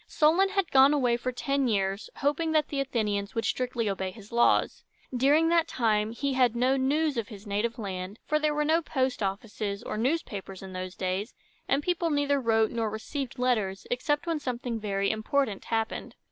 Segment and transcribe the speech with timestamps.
[0.07, 4.31] Solon had gone away for ten years, hoping that the Athenians would strictly obey his
[4.31, 4.83] laws.
[5.15, 8.81] During that time he had no news of his native land; for there were no
[8.81, 11.35] post offices or newspapers in those days,
[11.67, 16.15] and people neither wrote nor received letters except when something very important happened.